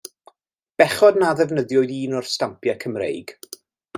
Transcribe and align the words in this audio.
Bechod 0.81 1.19
na 1.23 1.33
ddefnyddiwyd 1.41 1.93
un 1.99 2.17
o'r 2.21 2.31
stampiau 2.31 2.83
Cymreig. 2.87 3.37